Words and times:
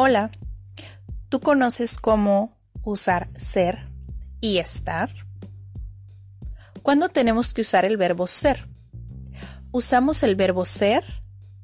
Hola, 0.00 0.30
¿tú 1.28 1.40
conoces 1.40 1.98
cómo 1.98 2.56
usar 2.84 3.30
ser 3.36 3.88
y 4.40 4.58
estar? 4.58 5.12
¿Cuándo 6.82 7.08
tenemos 7.08 7.52
que 7.52 7.62
usar 7.62 7.84
el 7.84 7.96
verbo 7.96 8.28
ser? 8.28 8.68
Usamos 9.72 10.22
el 10.22 10.36
verbo 10.36 10.64
ser 10.66 11.02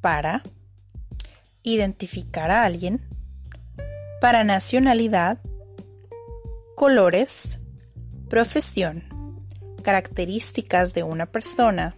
para 0.00 0.42
identificar 1.62 2.50
a 2.50 2.64
alguien, 2.64 3.06
para 4.20 4.42
nacionalidad, 4.42 5.38
colores, 6.74 7.60
profesión, 8.28 9.04
características 9.84 10.92
de 10.92 11.04
una 11.04 11.26
persona, 11.26 11.94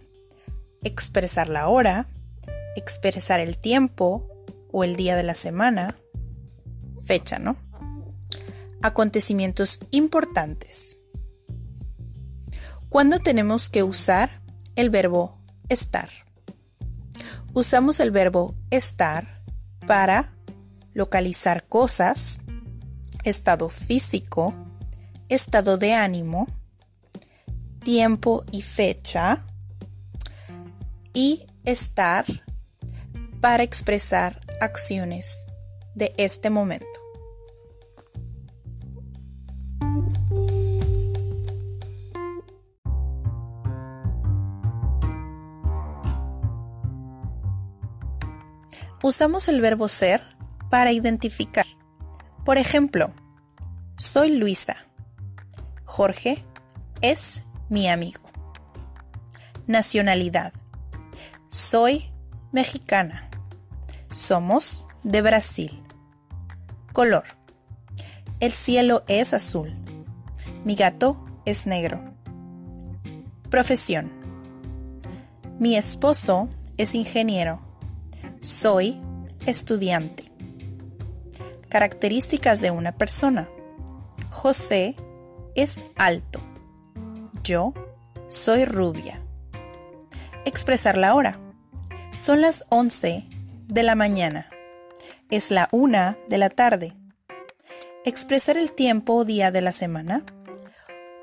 expresar 0.83 1.49
la 1.49 1.67
hora, 1.67 2.05
expresar 2.75 3.39
el 3.39 3.57
tiempo 3.57 4.45
o 4.71 4.83
el 4.83 4.97
día 4.97 5.15
de 5.15 5.23
la 5.23 5.33
semana, 5.33 5.95
fecha, 7.07 7.39
¿no? 7.39 7.55
Acontecimientos 8.81 9.79
importantes. 9.91 10.97
¿Cuándo 12.89 13.19
tenemos 13.19 13.69
que 13.69 13.81
usar 13.81 14.41
el 14.75 14.89
verbo 14.89 15.39
estar? 15.69 16.09
Usamos 17.53 17.99
el 17.99 18.11
verbo 18.11 18.53
estar 18.69 19.41
para 19.87 20.33
localizar 20.93 21.67
cosas, 21.67 22.39
estado 23.23 23.69
físico, 23.69 24.53
estado 25.29 25.77
de 25.77 25.93
ánimo, 25.93 26.47
tiempo 27.83 28.43
y 28.51 28.61
fecha, 28.61 29.45
y 31.13 31.47
estar 31.63 32.25
para 33.41 33.63
expresar 33.63 34.39
acciones 34.61 35.46
de 35.97 36.13
este 36.17 36.51
momento. 36.51 36.85
Usamos 49.01 49.47
el 49.47 49.59
verbo 49.61 49.87
ser 49.87 50.21
para 50.69 50.91
identificar. 50.91 51.65
Por 52.45 52.57
ejemplo, 52.57 53.11
soy 53.95 54.37
Luisa. 54.37 54.85
Jorge 55.85 56.43
es 57.01 57.41
mi 57.69 57.87
amigo. 57.89 58.21
Nacionalidad. 59.65 60.53
Soy 61.49 62.11
mexicana. 62.51 63.29
Somos 64.11 64.87
de 65.03 65.21
Brasil. 65.21 65.86
Color. 66.97 67.25
El 68.39 68.53
cielo 68.53 69.03
es 69.07 69.35
azul. 69.35 69.71
Mi 70.65 70.73
gato 70.73 71.23
es 71.45 71.67
negro. 71.67 72.01
Profesión. 73.51 74.11
Mi 75.59 75.75
esposo 75.77 76.49
es 76.75 76.95
ingeniero. 76.95 77.59
Soy 78.41 78.99
estudiante. 79.45 80.23
Características 81.69 82.61
de 82.61 82.71
una 82.71 82.93
persona. 82.93 83.47
José 84.31 84.95
es 85.53 85.83
alto. 85.97 86.39
Yo 87.43 87.75
soy 88.27 88.65
rubia. 88.65 89.21
Expresar 90.45 90.97
la 90.97 91.13
hora. 91.13 91.39
Son 92.11 92.41
las 92.41 92.65
11 92.69 93.27
de 93.67 93.83
la 93.83 93.93
mañana. 93.93 94.49
Es 95.29 95.51
la 95.51 95.69
1 95.71 96.17
de 96.27 96.37
la 96.37 96.49
tarde. 96.49 96.93
Expresar 98.05 98.57
el 98.57 98.71
tiempo 98.71 99.13
o 99.15 99.25
día 99.25 99.51
de 99.51 99.61
la 99.61 99.73
semana. 99.73 100.23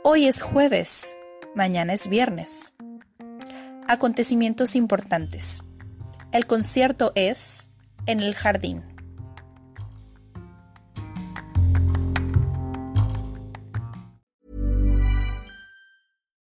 Hoy 0.03 0.27
es 0.27 0.43
jueves. 0.43 1.17
Mañana 1.55 1.93
es 1.93 2.09
viernes. 2.09 2.75
Acontecimientos 3.89 4.77
importantes. 4.77 5.62
El 6.33 6.47
concierto 6.47 7.12
es 7.15 7.69
en 8.07 8.21
el 8.21 8.35
jardín. 8.35 8.94